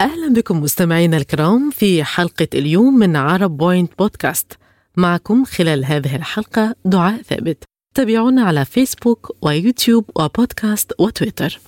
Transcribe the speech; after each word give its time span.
أهلا 0.00 0.32
بكم 0.32 0.60
مستمعينا 0.60 1.16
الكرام 1.16 1.70
في 1.70 2.04
حلقة 2.04 2.48
اليوم 2.54 2.94
من 2.98 3.16
عرب 3.16 3.56
بوينت 3.56 3.92
بودكاست. 3.98 4.52
معكم 4.96 5.44
خلال 5.44 5.84
هذه 5.84 6.16
الحلقة 6.16 6.74
دعاء 6.84 7.22
ثابت. 7.22 7.64
تابعونا 7.94 8.42
على 8.42 8.64
فيسبوك 8.64 9.36
ويوتيوب 9.42 10.04
وبودكاست 10.16 10.92
وتويتر. 10.98 11.60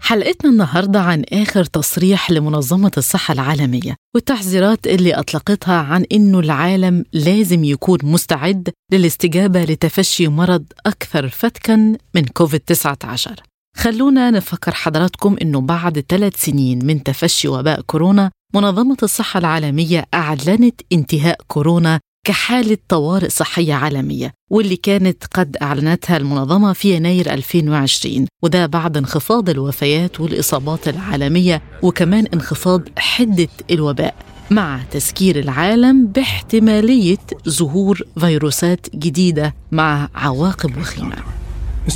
حلقتنا 0.00 0.50
النهاردة 0.50 1.00
عن 1.00 1.24
آخر 1.32 1.64
تصريح 1.64 2.30
لمنظمة 2.30 2.92
الصحة 2.96 3.34
العالمية 3.34 3.96
والتحذيرات 4.14 4.86
اللي 4.86 5.14
أطلقتها 5.14 5.76
عن 5.82 6.04
إنه 6.12 6.38
العالم 6.40 7.04
لازم 7.12 7.64
يكون 7.64 7.98
مستعد 8.02 8.68
للاستجابة 8.92 9.64
لتفشي 9.64 10.28
مرض 10.28 10.64
أكثر 10.86 11.28
فتكا 11.28 11.76
من 12.14 12.24
كوفيد-19 12.24 13.55
خلونا 13.76 14.30
نفكر 14.30 14.74
حضراتكم 14.74 15.36
إنه 15.42 15.60
بعد 15.60 16.04
ثلاث 16.08 16.44
سنين 16.44 16.86
من 16.86 17.02
تفشي 17.02 17.48
وباء 17.48 17.80
كورونا 17.80 18.30
منظمة 18.54 18.96
الصحة 19.02 19.38
العالمية 19.38 20.04
أعلنت 20.14 20.80
انتهاء 20.92 21.38
كورونا 21.48 22.00
كحالة 22.26 22.78
طوارئ 22.88 23.28
صحية 23.28 23.74
عالمية 23.74 24.32
واللي 24.50 24.76
كانت 24.76 25.24
قد 25.34 25.56
أعلنتها 25.62 26.16
المنظمة 26.16 26.72
في 26.72 26.94
يناير 26.94 27.32
2020 27.34 28.26
وده 28.42 28.66
بعد 28.66 28.96
انخفاض 28.96 29.48
الوفيات 29.50 30.20
والإصابات 30.20 30.88
العالمية 30.88 31.62
وكمان 31.82 32.26
انخفاض 32.34 32.82
حدة 32.98 33.48
الوباء 33.70 34.14
مع 34.50 34.80
تذكير 34.90 35.38
العالم 35.38 36.06
باحتمالية 36.06 37.18
ظهور 37.48 38.00
فيروسات 38.20 38.86
جديدة 38.94 39.54
مع 39.72 40.08
عواقب 40.14 40.76
وخيمة. 40.78 41.16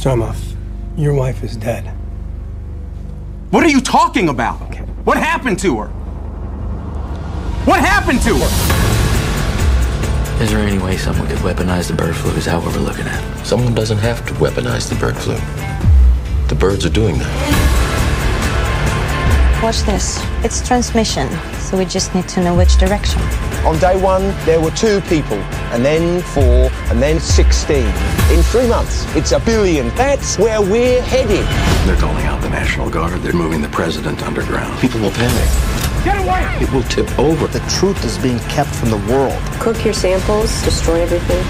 Amoff, 0.05 0.50
your 1.01 1.15
wife 1.15 1.43
is 1.43 1.57
dead. 1.57 1.87
What 3.51 3.65
are 3.65 3.69
you 3.69 3.81
talking 3.81 4.29
about? 4.29 4.59
What 5.05 5.17
happened 5.17 5.59
to 5.61 5.79
her? 5.79 5.89
What 7.65 7.81
happened 7.81 8.21
to 8.23 8.35
her? 8.35 8.51
Is 10.43 10.51
there 10.51 10.61
any 10.61 10.79
way 10.79 10.97
someone 10.97 11.27
could 11.27 11.39
weaponize 11.39 11.89
the 11.89 11.95
bird 11.95 12.15
flu? 12.17 12.31
Is 12.33 12.45
that 12.47 12.63
what 12.63 12.75
we're 12.75 12.83
looking 12.83 13.07
at? 13.07 13.47
Someone 13.47 13.75
doesn't 13.75 13.99
have 13.99 14.27
to 14.27 14.35
weaponize 14.35 14.89
the 14.89 14.95
bird 14.97 15.17
flu. 15.17 15.37
The 16.49 16.55
birds 16.55 16.85
are 16.87 16.91
doing 16.91 17.19
that. 17.19 17.91
Watch 19.63 19.83
this. 19.83 20.19
It's 20.43 20.67
transmission, 20.67 21.29
so 21.59 21.77
we 21.77 21.85
just 21.85 22.15
need 22.15 22.29
to 22.29 22.43
know 22.43 22.57
which 22.57 22.79
direction. 22.79 23.21
On 23.67 23.79
day 23.79 24.01
one, 24.01 24.35
there 24.47 24.61
were 24.61 24.71
two 24.71 25.03
people, 25.03 25.37
and 25.73 25.85
then 25.85 26.23
four, 26.23 26.71
and 26.91 27.03
then 27.03 27.21
16. 27.21 28.20
In 28.31 28.43
three 28.53 28.69
months, 28.69 28.97
it's 29.17 29.33
a 29.33 29.41
billion. 29.41 29.89
That's 29.97 30.39
where 30.39 30.61
we're 30.63 31.03
headed. 31.03 31.45
They're 31.87 32.03
calling 32.07 32.25
out 32.31 32.41
the 32.41 32.49
National 32.61 32.89
Guard. 32.89 33.21
They're 33.23 33.41
moving 33.45 33.61
the 33.61 33.75
president 33.81 34.23
underground. 34.23 34.73
People 34.81 35.01
will 35.01 35.11
panic. 35.23 35.49
Get 36.05 36.17
away! 36.25 36.45
It 36.65 36.71
will 36.73 36.87
tip 36.97 37.09
over. 37.19 37.45
The 37.49 37.65
truth 37.79 38.01
is 38.05 38.15
being 38.27 38.39
kept 38.57 38.73
from 38.79 38.91
the 38.91 39.03
world. 39.13 39.43
Cook 39.65 39.85
your 39.85 39.95
samples, 39.95 40.51
destroy 40.63 40.99
everything. 41.03 41.45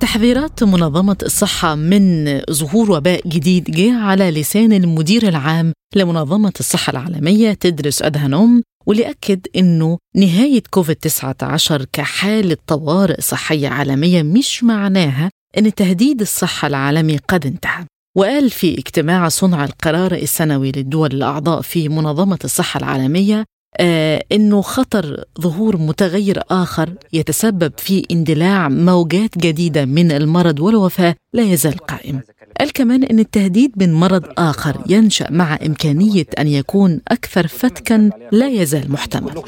تحذيرات 0.00 0.64
منظمة 0.64 1.16
الصحة 1.22 1.74
من 1.74 2.40
ظهور 2.50 2.90
وباء 2.90 3.28
جديد 3.28 3.64
جاء 3.64 3.94
على 3.94 4.30
لسان 4.30 4.72
المدير 4.72 5.28
العام 5.28 5.72
لمنظمة 5.96 6.52
الصحة 6.60 6.90
العالمية 6.90 7.52
تدرس 7.52 8.02
أدهانوم 8.02 8.62
واللي 8.90 9.10
أكد 9.10 9.46
أنه 9.56 9.98
نهاية 10.16 10.62
كوفيد-19 10.70 11.84
كحالة 11.92 12.56
طوارئ 12.66 13.20
صحية 13.20 13.68
عالمية 13.68 14.22
مش 14.22 14.64
معناها 14.64 15.30
أن 15.58 15.74
تهديد 15.74 16.20
الصحة 16.20 16.68
العالمي 16.68 17.16
قد 17.16 17.46
انتهى 17.46 17.86
وقال 18.16 18.50
في 18.50 18.78
اجتماع 18.78 19.28
صنع 19.28 19.64
القرار 19.64 20.12
السنوي 20.12 20.72
للدول 20.72 21.10
الأعضاء 21.12 21.60
في 21.60 21.88
منظمة 21.88 22.38
الصحة 22.44 22.78
العالمية 22.78 23.44
آه 23.80 24.24
إنه 24.32 24.60
خطر 24.60 25.24
ظهور 25.40 25.76
متغير 25.76 26.42
آخر 26.50 26.94
يتسبب 27.12 27.72
في 27.78 28.06
اندلاع 28.10 28.68
موجات 28.68 29.38
جديدة 29.38 29.84
من 29.84 30.12
المرض 30.12 30.60
والوفاة 30.60 31.14
لا 31.34 31.42
يزال 31.42 31.78
قائم. 31.78 32.20
قال 32.60 32.72
كمان 32.72 33.04
إن 33.04 33.18
التهديد 33.18 33.72
من 33.76 33.94
مرض 33.94 34.24
آخر 34.38 34.76
ينشأ 34.86 35.26
مع 35.30 35.58
إمكانية 35.66 36.26
أن 36.38 36.48
يكون 36.48 37.00
أكثر 37.08 37.46
فتكا 37.46 38.10
لا 38.32 38.48
يزال 38.48 38.92
محتمل. 38.92 39.42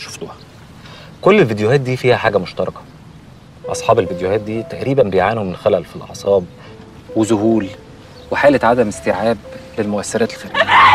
كل 1.22 1.40
الفيديوهات 1.40 1.80
دي 1.80 1.96
فيها 1.96 2.16
حاجة 2.16 2.38
مشتركة. 2.38 2.80
أصحاب 3.66 3.98
الفيديوهات 3.98 4.40
دي 4.40 4.62
تقريبا 4.62 5.02
بيعانوا 5.02 5.44
من 5.44 5.56
خلل 5.56 5.84
في 5.84 5.96
الأعصاب 5.96 6.44
وذهول 7.16 7.66
وحالة 8.30 8.60
عدم 8.62 8.88
استيعاب 8.88 9.38
للمؤثرات 9.78 10.32
الخارجية. 10.32 10.91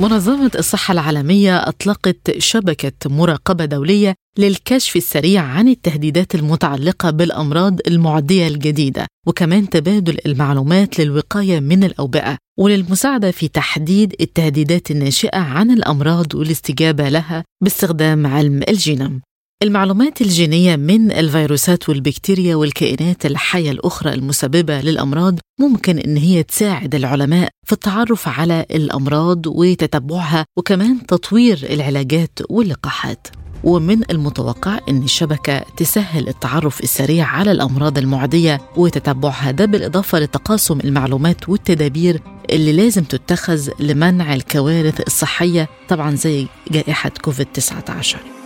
منظمة 0.00 0.50
الصحة 0.58 0.92
العالمية 0.92 1.56
أطلقت 1.56 2.38
شبكة 2.38 2.92
مراقبة 3.10 3.64
دولية 3.64 4.14
للكشف 4.38 4.96
السريع 4.96 5.42
عن 5.42 5.68
التهديدات 5.68 6.34
المتعلقة 6.34 7.10
بالأمراض 7.10 7.78
المعدية 7.86 8.48
الجديدة 8.48 9.06
وكمان 9.26 9.70
تبادل 9.70 10.18
المعلومات 10.26 11.00
للوقاية 11.00 11.60
من 11.60 11.84
الأوبئة 11.84 12.36
وللمساعدة 12.58 13.30
في 13.30 13.48
تحديد 13.48 14.14
التهديدات 14.20 14.90
الناشئة 14.90 15.38
عن 15.38 15.70
الأمراض 15.70 16.34
والاستجابة 16.34 17.08
لها 17.08 17.44
باستخدام 17.64 18.26
علم 18.26 18.60
الجينوم. 18.68 19.20
المعلومات 19.62 20.20
الجينية 20.20 20.76
من 20.76 21.12
الفيروسات 21.12 21.88
والبكتيريا 21.88 22.56
والكائنات 22.56 23.26
الحية 23.26 23.70
الأخرى 23.70 24.12
المسببة 24.14 24.80
للأمراض 24.80 25.38
ممكن 25.60 25.98
إن 25.98 26.16
هي 26.16 26.42
تساعد 26.42 26.94
العلماء 26.94 27.48
في 27.66 27.72
التعرف 27.72 28.28
على 28.28 28.66
الأمراض 28.70 29.46
وتتبعها 29.46 30.44
وكمان 30.58 31.06
تطوير 31.06 31.66
العلاجات 31.70 32.38
واللقاحات. 32.50 33.26
ومن 33.64 34.10
المتوقع 34.10 34.78
أن 34.88 35.02
الشبكة 35.02 35.58
تسهل 35.76 36.28
التعرف 36.28 36.80
السريع 36.82 37.26
على 37.26 37.52
الأمراض 37.52 37.98
المعدية 37.98 38.60
وتتبعها 38.76 39.50
ده 39.50 39.64
بالإضافة 39.64 40.18
لتقاسم 40.18 40.78
المعلومات 40.84 41.48
والتدابير 41.48 42.20
اللي 42.50 42.72
لازم 42.72 43.04
تتخذ 43.04 43.68
لمنع 43.80 44.34
الكوارث 44.34 45.00
الصحية 45.00 45.68
طبعا 45.88 46.14
زي 46.14 46.46
جائحة 46.70 47.10
كوفيد-19 47.24 48.39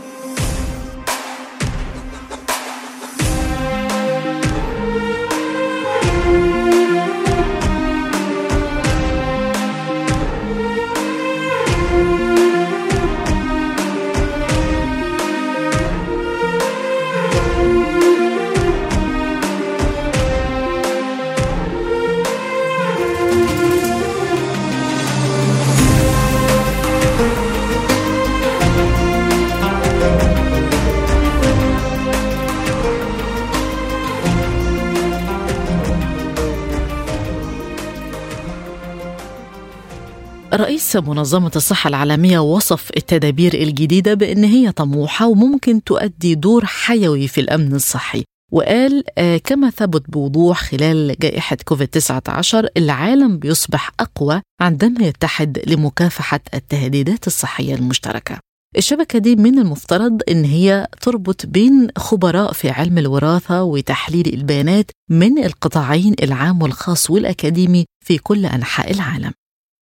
رئيس 40.54 40.96
منظمة 40.96 41.50
الصحة 41.56 41.88
العالمية 41.88 42.38
وصف 42.38 42.90
التدابير 42.96 43.54
الجديدة 43.54 44.14
بأن 44.14 44.44
هي 44.44 44.72
طموحة 44.72 45.26
وممكن 45.28 45.84
تؤدي 45.84 46.34
دور 46.34 46.64
حيوي 46.64 47.28
في 47.28 47.40
الأمن 47.40 47.74
الصحي. 47.74 48.24
وقال 48.52 49.04
آه 49.18 49.36
كما 49.36 49.70
ثبت 49.70 50.10
بوضوح 50.10 50.62
خلال 50.62 51.16
جائحة 51.20 51.56
كوفيد-19 51.64 52.66
العالم 52.76 53.38
بيصبح 53.38 53.90
أقوى 54.00 54.42
عندما 54.60 55.06
يتحد 55.06 55.60
لمكافحة 55.66 56.40
التهديدات 56.54 57.26
الصحية 57.26 57.74
المشتركة. 57.74 58.38
الشبكة 58.78 59.18
دي 59.18 59.36
من 59.36 59.58
المفترض 59.58 60.22
إن 60.28 60.44
هي 60.44 60.86
تربط 61.00 61.46
بين 61.46 61.88
خبراء 61.98 62.52
في 62.52 62.70
علم 62.70 62.98
الوراثة 62.98 63.62
وتحليل 63.62 64.34
البيانات 64.34 64.90
من 65.10 65.44
القطاعين 65.44 66.14
العام 66.22 66.62
والخاص 66.62 67.10
والأكاديمي 67.10 67.84
في 68.04 68.18
كل 68.18 68.46
أنحاء 68.46 68.90
العالم. 68.90 69.32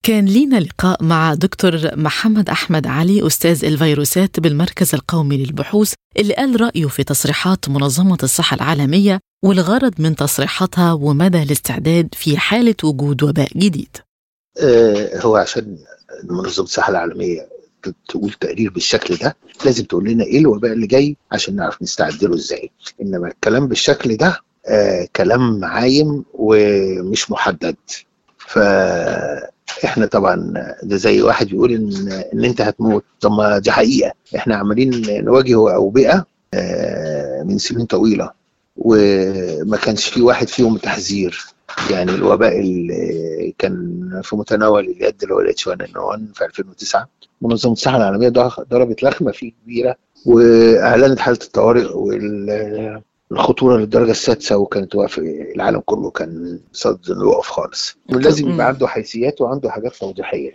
كان 0.03 0.25
لينا 0.25 0.61
لقاء 0.61 1.05
مع 1.05 1.35
دكتور 1.35 1.81
محمد 1.97 2.49
أحمد 2.51 2.87
علي 2.87 3.27
أستاذ 3.27 3.65
الفيروسات 3.65 4.41
بالمركز 4.41 4.95
القومي 4.95 5.37
للبحوث 5.37 5.95
اللي 6.19 6.35
قال 6.35 6.61
رأيه 6.61 6.87
في 6.87 7.05
تصريحات 7.05 7.69
منظمة 7.69 8.19
الصحة 8.23 8.55
العالمية 8.55 9.21
والغرض 9.45 9.95
من 9.99 10.17
تصريحاتها 10.17 10.93
ومدى 10.93 11.43
الاستعداد 11.43 12.09
في 12.15 12.37
حالة 12.39 12.75
وجود 12.85 13.23
وباء 13.23 13.49
جديد. 13.57 13.97
آه 14.63 15.21
هو 15.21 15.37
عشان 15.37 15.79
منظمة 16.25 16.65
الصحة 16.65 16.91
العالمية 16.91 17.49
تقول 18.09 18.33
تقرير 18.33 18.71
بالشكل 18.71 19.17
ده 19.17 19.37
لازم 19.65 19.85
تقول 19.85 20.05
لنا 20.11 20.25
إيه 20.25 20.39
الوباء 20.39 20.73
اللي 20.73 20.87
جاي 20.87 21.17
عشان 21.33 21.57
نعرف 21.57 21.83
نستعد 21.83 22.25
له 22.25 22.35
إزاي. 22.35 22.71
إنما 23.03 23.29
الكلام 23.29 23.67
بالشكل 23.69 24.17
ده 24.17 24.41
آه 24.67 25.09
كلام 25.17 25.65
عايم 25.65 26.25
ومش 26.35 27.31
محدد. 27.31 27.77
فإحنا 28.49 30.07
طبعا 30.07 30.53
ده 30.83 30.97
زي 30.97 31.23
واحد 31.23 31.47
بيقول 31.47 31.73
ان 31.73 32.13
إن 32.35 32.45
أنت 32.45 32.61
هتموت. 32.61 33.05
طب 33.21 33.33
ما 33.33 33.59
دي 33.59 33.71
حقيقة. 33.71 34.13
إحنا 34.37 34.57
عمالين 34.57 35.25
نواجه 35.25 35.75
أوبئة 35.75 36.25
آه 36.55 37.43
من 37.43 37.59
سنين 37.59 37.87
طويلة. 37.87 38.31
وما 38.77 39.77
كانش 39.77 40.09
في 40.09 40.23
واحد 40.23 40.49
فيهم 40.49 40.77
تحذير. 40.77 41.45
يعني 41.91 42.11
الوباء 42.11 42.61
اللي 42.61 43.55
كان 43.59 44.01
في 44.25 44.37
متناول 44.37 44.85
اليد 44.85 45.23
اللي 45.23 45.35
هو 45.35 45.41
الاتش 45.41 45.67
1 45.67 45.83
إن 45.83 45.97
1 45.97 46.29
في 46.35 46.45
2009 46.45 47.09
منظمة 47.43 47.73
الصحة 47.73 47.97
العالمية 47.97 48.29
ضربت 48.71 49.03
لخمة 49.03 49.33
فيه 49.33 49.53
كبيرة 49.65 49.97
وأعلنت 50.27 51.19
حالة 51.19 51.39
الطوارئ 51.43 51.85
والخطوره 53.33 53.77
للدرجة 53.77 54.11
السادسة 54.11 54.57
وكانت 54.57 54.95
واقف 54.95 55.19
العالم 55.55 55.81
كله 55.81 56.11
كان 56.11 56.59
صد 56.73 57.11
انه 57.11 57.31
يقف 57.33 57.47
خالص. 57.47 57.97
ولازم 58.13 58.49
يبقى 58.49 58.67
عنده 58.67 58.87
حيثيات 58.87 59.41
وعنده 59.41 59.71
حاجات 59.71 59.97
توضيحيه 59.97 60.53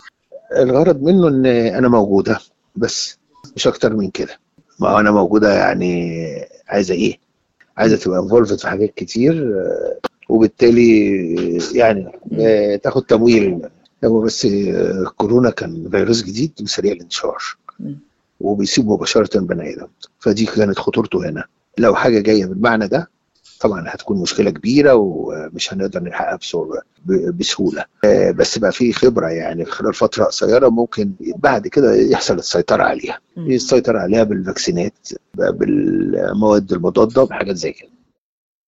الغرض 0.56 1.02
منه 1.02 1.28
إن 1.28 1.46
أنا 1.46 1.88
موجودة 1.88 2.38
بس 2.76 3.18
مش 3.56 3.66
أكتر 3.66 3.96
من 3.96 4.10
كده. 4.10 4.38
ما 4.80 5.00
أنا 5.00 5.10
موجودة 5.10 5.54
يعني 5.54 6.24
عايزة 6.68 6.94
إيه؟ 6.94 7.18
عايزة 7.76 7.96
تبقى 7.96 8.18
انفولفد 8.18 8.58
في 8.58 8.68
حاجات 8.68 8.94
كتير 8.94 9.64
وبالتالي 10.28 11.16
يعني 11.74 12.12
تاخد 12.82 13.02
تمويل. 13.02 13.60
هو 14.04 14.20
بس 14.20 14.48
كورونا 15.16 15.50
كان 15.50 15.88
فيروس 15.90 16.22
جديد 16.22 16.52
وسريع 16.62 16.92
الانتشار. 16.92 17.42
وبيسيب 18.40 18.88
مباشرة 18.88 19.40
بني 19.40 19.74
آدم. 19.74 19.86
فدي 20.18 20.46
كانت 20.46 20.78
خطورته 20.78 21.28
هنا. 21.28 21.44
لو 21.78 21.94
حاجة 21.94 22.20
جاية 22.20 22.46
بالمعنى 22.46 22.88
ده 22.88 23.10
طبعا 23.60 23.84
هتكون 23.88 24.20
مشكلة 24.22 24.50
كبيرة 24.50 24.94
ومش 24.94 25.72
هنقدر 25.74 26.00
نلحقها 26.00 26.38
بسهولة. 27.34 27.84
بس 28.30 28.58
بقى 28.58 28.72
في 28.72 28.92
خبرة 28.92 29.26
يعني 29.28 29.64
خلال 29.64 29.94
فترة 29.94 30.24
قصيرة 30.24 30.68
ممكن 30.68 31.12
بعد 31.36 31.68
كده 31.68 31.94
يحصل 31.94 32.34
السيطرة 32.38 32.82
عليها. 32.82 33.18
يسيطر 33.36 33.96
عليها 33.96 34.22
بالفاكسينات 34.22 35.08
بالمواد 35.34 36.72
المضادة 36.72 37.24
بحاجات 37.24 37.56
زي 37.56 37.72
كده. 37.72 37.88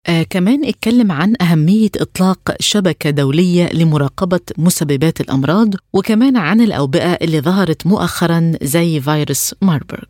آه 0.08 0.22
كمان 0.22 0.64
اتكلم 0.64 1.12
عن 1.12 1.34
أهمية 1.42 1.90
إطلاق 1.96 2.56
شبكة 2.60 3.10
دولية 3.10 3.72
لمراقبة 3.72 4.40
مسببات 4.58 5.20
الأمراض 5.20 5.74
وكمان 5.92 6.36
عن 6.36 6.60
الأوبئة 6.60 7.12
اللي 7.22 7.40
ظهرت 7.40 7.86
مؤخرا 7.86 8.52
زي 8.62 9.00
فيروس 9.00 9.54
ماربورغ 9.62 10.04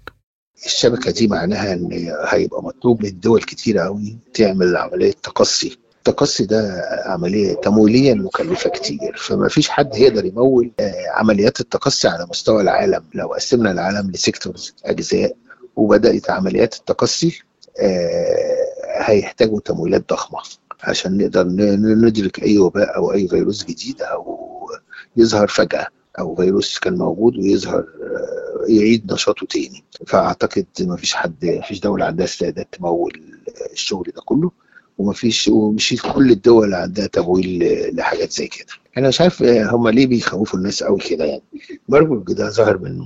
الشبكة 0.65 1.11
دي 1.11 1.27
معناها 1.27 1.73
إن 1.73 2.13
هيبقى 2.29 2.63
مطلوب 2.63 3.03
من 3.05 3.21
دول 3.21 3.43
كتيرة 3.43 3.83
قوي 3.83 4.19
تعمل 4.35 4.77
عملية 4.77 5.13
تقصي. 5.23 5.79
التقصي 5.99 6.45
ده 6.45 6.83
عملية 7.07 7.55
تمويليا 7.55 8.15
مكلفة 8.15 8.71
كتير 8.71 9.17
فما 9.19 9.49
فيش 9.49 9.69
حد 9.69 9.97
يقدر 9.97 10.25
يمول 10.25 10.71
عمليات 11.15 11.61
التقصي 11.61 12.09
على 12.09 12.27
مستوى 12.31 12.63
العالم. 12.63 13.03
لو 13.15 13.29
قسمنا 13.29 13.71
العالم 13.73 14.11
لسيكتورز 14.11 14.75
أجزاء 14.85 15.37
وبدأت 15.77 16.31
عمليات 16.31 16.75
التقصي 16.75 17.43
هيحتاجوا 18.97 19.61
تمويلات 19.61 20.09
ضخمة 20.09 20.39
عشان 20.83 21.19
نقدر 21.19 21.47
ندرك 22.07 22.43
أي 22.43 22.59
وباء 22.59 22.97
أو 22.97 23.13
أي 23.13 23.29
فيروس 23.29 23.65
جديد 23.65 24.03
أو 24.03 24.51
يظهر 25.17 25.47
فجأة 25.47 25.87
أو 26.19 26.35
فيروس 26.37 26.79
كان 26.79 26.99
موجود 26.99 27.37
ويظهر 27.37 27.85
يعيد 28.71 29.13
نشاطه 29.13 29.47
تاني. 29.47 29.85
فأعتقد 30.07 30.67
ما 30.81 30.97
فيش 30.97 31.15
حد 31.15 31.45
ما 31.45 31.61
فيش 31.63 31.81
دولة 31.81 32.05
عندها 32.05 32.25
استعداد 32.25 32.65
تمول 32.65 33.23
الشغل 33.73 34.13
ده 34.17 34.23
كله 34.25 34.51
وما 34.99 35.13
فيش 35.13 35.49
ومش 35.49 36.03
كل 36.15 36.31
الدول 36.31 36.75
عندها 36.75 37.07
تمويل 37.07 37.65
لحاجات 37.97 38.33
زي 38.33 38.47
كده. 38.49 38.67
أنا 38.99 39.09
مش 39.09 39.21
عارف 39.21 39.43
هم 39.43 39.89
ليه 39.89 40.07
بيخوفوا 40.07 40.59
الناس 40.59 40.83
قوي 40.83 40.99
كده 40.99 41.25
يعني. 41.25 41.43
ماربورج 41.89 42.33
ده 42.33 42.51
ظهر 42.51 42.79
من 42.79 43.05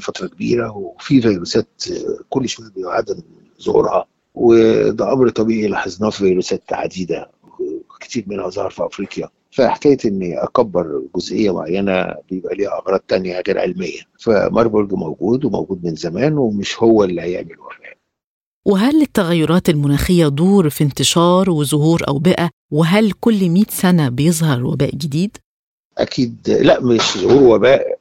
فترة 0.00 0.26
كبيرة 0.26 0.76
وفي 0.76 1.22
فيروسات 1.22 1.82
كل 2.30 2.48
شوية 2.48 2.68
بيعاد 2.76 3.22
ظهورها 3.62 4.06
وده 4.34 5.12
أمر 5.12 5.28
طبيعي 5.28 5.68
لاحظناه 5.68 6.10
في 6.10 6.18
فيروسات 6.18 6.72
عديدة 6.72 7.30
كتير 8.00 8.24
منها 8.26 8.48
ظهر 8.48 8.70
في 8.70 8.86
أفريقيا. 8.86 9.28
فحكاية 9.52 9.98
إني 10.04 10.38
أكبر 10.38 11.02
جزئية 11.16 11.54
معينة 11.54 12.14
بيبقى 12.30 12.54
ليها 12.54 12.78
أغراض 12.78 13.00
تانية 13.00 13.42
غير 13.46 13.58
علمية. 13.58 14.00
فماربورج 14.18 14.94
موجود 14.94 15.44
وموجود 15.44 15.84
من 15.84 15.94
زمان 15.94 16.38
ومش 16.38 16.82
هو 16.82 17.04
اللي 17.04 17.22
هيعمل 17.22 17.58
وباء 17.60 17.92
وهل 18.66 18.98
للتغيرات 18.98 19.68
المناخية 19.68 20.28
دور 20.28 20.70
في 20.70 20.84
انتشار 20.84 21.50
وظهور 21.50 22.02
أوبئة؟ 22.08 22.50
وهل 22.72 23.12
كل 23.12 23.50
100 23.50 23.64
سنة 23.68 24.08
بيظهر 24.08 24.64
وباء 24.64 24.90
جديد؟ 24.96 25.36
أكيد 25.98 26.50
لا 26.50 26.80
مش 26.80 27.18
ظهور 27.18 27.42
وباء 27.42 27.98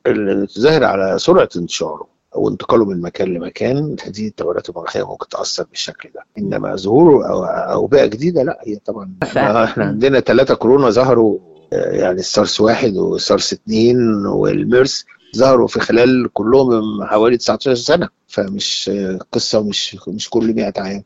ظاهر 0.59 0.83
على 0.83 1.19
سرعة 1.19 1.49
انتشاره. 1.55 2.07
أو 2.35 2.49
انتقاله 2.49 2.85
من 2.85 3.01
مكان 3.01 3.33
لمكان 3.33 3.95
دي 4.07 4.27
التغيرات 4.27 4.69
المناخيه 4.69 5.07
ممكن 5.07 5.27
تأثر 5.27 5.63
بالشكل 5.63 6.09
ده. 6.15 6.21
إنما 6.37 6.75
ظهور 6.75 7.27
أو 7.29 7.43
اوبئه 7.45 8.05
جديدة 8.05 8.43
لا 8.43 8.59
هي 8.67 8.75
طبعا 8.75 9.13
إحنا 9.23 9.83
عندنا 9.85 10.19
ثلاثة 10.19 10.53
كورونا 10.55 10.89
ظهروا 10.89 11.39
يعني 11.71 12.19
السارس 12.19 12.61
واحد 12.61 12.97
والسارس 12.97 13.53
اثنين 13.53 14.25
والميرس 14.25 15.05
ظهروا 15.37 15.67
في 15.67 15.79
خلال 15.79 16.29
كلهم 16.33 17.03
حوالي 17.03 17.37
19 17.37 17.73
سنة 17.75 18.09
فمش 18.27 18.91
قصة 19.31 19.63
مش 19.63 19.97
مش 20.07 20.29
كل 20.29 20.53
100 20.55 20.73
عام. 20.77 21.03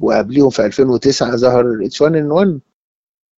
وقبليهم 0.00 0.50
في 0.50 0.66
2009 0.66 1.36
ظهر 1.36 1.60
ال 1.60 1.81
H 1.81 2.02
1 2.02 2.14
N 2.16 2.30
1 2.30 2.58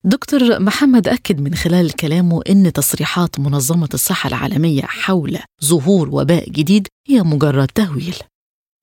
دكتور 0.07 0.59
محمد 0.59 1.07
أكد 1.07 1.42
من 1.42 1.56
خلال 1.56 1.92
كلامه 1.92 2.42
أن 2.49 2.73
تصريحات 2.73 3.40
منظمة 3.40 3.90
الصحة 3.94 4.28
العالمية 4.28 4.81
حول 4.81 5.37
ظهور 5.66 6.09
وباء 6.11 6.49
جديد 6.49 6.87
هي 7.07 7.23
مجرد 7.23 7.68
تهويل. 7.68 8.16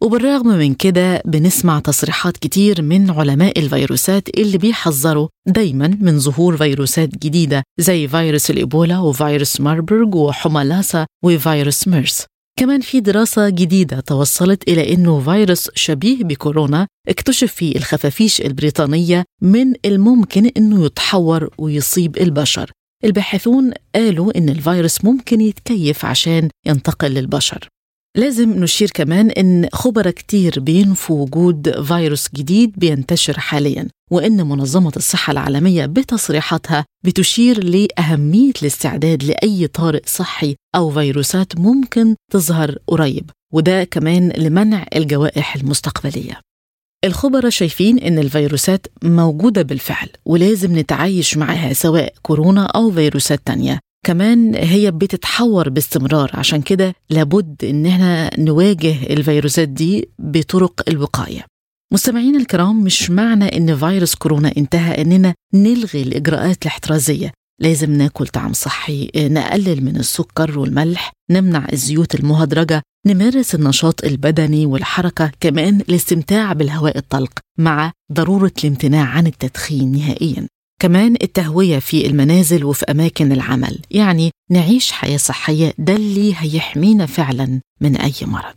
وبالرغم 0.03 0.47
من 0.47 0.75
كده 0.75 1.23
بنسمع 1.25 1.81
تصريحات 1.81 2.37
كتير 2.37 2.83
من 2.83 3.11
علماء 3.11 3.59
الفيروسات 3.59 4.29
اللي 4.29 4.59
بيحذروا 4.59 5.29
دايما 5.47 5.99
من 6.01 6.19
ظهور 6.19 6.57
فيروسات 6.57 7.09
جديدة 7.09 7.63
زي 7.79 8.09
فيروس 8.09 8.51
الإيبولا 8.51 8.99
وفيروس 8.99 9.61
ماربورغ 9.61 10.17
وحمى 10.17 10.65
لاسا 10.65 11.07
وفيروس 11.25 11.89
ميرس. 11.89 12.27
كمان 12.59 12.81
في 12.81 13.01
دراسة 13.01 13.49
جديدة 13.49 14.01
توصلت 14.01 14.69
إلى 14.69 14.95
أنه 14.95 15.21
فيروس 15.21 15.71
شبيه 15.75 16.25
بكورونا 16.25 16.87
اكتشف 17.09 17.53
في 17.53 17.77
الخفافيش 17.77 18.41
البريطانية 18.41 19.25
من 19.43 19.73
الممكن 19.85 20.51
أنه 20.57 20.85
يتحور 20.87 21.51
ويصيب 21.59 22.17
البشر. 22.17 22.71
الباحثون 23.05 23.73
قالوا 23.95 24.39
أن 24.39 24.49
الفيروس 24.49 25.05
ممكن 25.05 25.41
يتكيف 25.41 26.05
عشان 26.05 26.49
ينتقل 26.67 27.09
للبشر. 27.11 27.69
لازم 28.17 28.51
نشير 28.65 28.91
كمان 28.95 29.31
أن 29.31 29.69
خبراء 29.73 30.11
كتير 30.11 30.61
بينفوا 30.61 31.23
وجود 31.23 31.83
فيروس 31.83 32.29
جديد 32.35 32.73
بينتشر 32.77 33.41
حاليا 33.41 33.89
وأن 34.11 34.47
منظمة 34.49 34.93
الصحة 34.97 35.31
العالمية 35.31 35.87
بتصريحاتها 35.87 36.85
بتشير 37.05 37.65
لأهمية 37.65 38.53
الاستعداد 38.63 39.25
لأي 39.25 39.67
طارئ 39.67 40.03
صحي 40.07 40.57
أو 40.75 40.91
فيروسات 40.91 41.59
ممكن 41.59 42.17
تظهر 42.33 42.79
قريب 42.87 43.31
وده 43.53 43.85
كمان 43.85 44.33
لمنع 44.37 44.87
الجوائح 44.97 45.57
المستقبلية. 45.57 46.41
الخبراء 47.05 47.51
شايفين 47.51 47.99
إن 47.99 48.19
الفيروسات 48.19 48.87
موجودة 49.03 49.63
بالفعل 49.63 50.09
ولازم 50.25 50.79
نتعايش 50.79 51.37
معها 51.37 51.73
سواء 51.73 52.15
كورونا 52.23 52.67
أو 52.67 52.91
فيروسات 52.91 53.41
تانية. 53.45 53.81
كمان 54.05 54.55
هي 54.55 54.91
بتتحور 54.91 55.69
باستمرار. 55.69 56.31
عشان 56.35 56.63
كده 56.63 56.95
لابد 57.11 57.65
إن 57.65 57.87
إحنا 57.87 58.31
نواجه 58.41 59.03
الفيروسات 59.13 59.69
دي 59.69 60.09
بطرق 60.19 60.83
الوقاية. 60.89 61.45
مستمعينا 61.93 62.39
الكرام 62.39 62.85
مش 62.85 63.11
معنى 63.11 63.57
إن 63.57 63.77
فيروس 63.77 64.15
كورونا 64.15 64.53
انتهى 64.57 65.03
إننا 65.03 65.35
نلغي 65.55 66.03
الإجراءات 66.03 66.63
الاحترازية. 66.63 67.33
لازم 67.61 67.93
ناكل 67.93 68.27
طعام 68.27 68.53
صحي 68.53 69.11
نقلل 69.17 69.85
من 69.85 69.97
السكر 69.97 70.59
والملح 70.59 71.13
نمنع 71.31 71.67
الزيوت 71.73 72.15
المهدرجة 72.15 72.83
نمارس 73.07 73.55
النشاط 73.55 74.05
البدني 74.05 74.67
والحركة 74.67 75.33
كمان 75.41 75.81
الاستمتاع 75.81 76.53
بالهواء 76.53 76.99
الطلق 76.99 77.39
مع 77.59 77.93
ضرورة 78.13 78.53
الامتناع 78.65 79.05
عن 79.05 79.27
التدخين 79.27 79.93
نهائيا. 79.93 80.49
كمان 80.85 81.17
التهوية 81.23 81.79
في 81.79 82.07
المنازل 82.07 82.65
وفي 82.65 82.85
أماكن 82.91 83.33
العمل. 83.33 83.79
يعني 83.91 84.31
نعيش 84.51 84.93
حياة 84.93 85.17
صحية 85.17 85.75
ده 85.79 85.93
اللي 85.93 86.35
هيحمينا 86.39 87.07
فعلا 87.07 87.61
من 87.81 87.97
أي 87.97 88.13
مرض. 88.23 88.55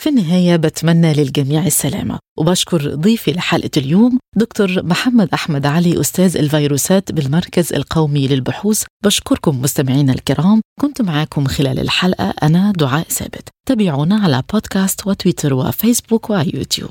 في 0.00 0.08
النهاية 0.08 0.56
بتمنى 0.56 1.12
للجميع 1.12 1.66
السلامة 1.66 2.18
وبشكر 2.38 2.94
ضيفي 2.94 3.32
لحلقة 3.32 3.70
اليوم 3.76 4.18
دكتور 4.36 4.82
محمد 4.82 5.28
أحمد 5.34 5.66
علي 5.66 6.00
أستاذ 6.00 6.36
الفيروسات 6.36 7.12
بالمركز 7.12 7.72
القومي 7.72 8.28
للبحوث. 8.28 8.84
بشكركم 9.04 9.62
مستمعينا 9.62 10.12
الكرام 10.12 10.60
كنت 10.80 11.02
معاكم 11.02 11.46
خلال 11.46 11.78
الحلقة 11.80 12.34
أنا 12.42 12.72
دعاء 12.76 13.06
ثابت. 13.08 13.48
تابعونا 13.68 14.16
على 14.16 14.42
بودكاست 14.52 15.06
وتويتر 15.06 15.54
وفيسبوك 15.54 16.30
ويوتيوب. 16.30 16.90